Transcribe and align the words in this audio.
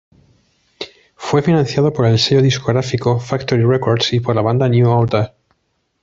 Fue 1.15 1.43
financiado 1.43 1.93
por 1.93 2.07
el 2.07 2.17
sello 2.17 2.41
discográfico 2.41 3.19
Factory 3.19 3.63
Records 3.63 4.11
y 4.13 4.19
por 4.19 4.35
la 4.35 4.41
banda 4.41 4.67
New 4.67 4.89
Order. 4.89 5.31